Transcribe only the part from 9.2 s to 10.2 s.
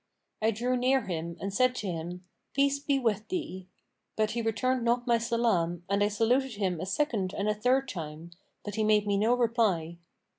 reply.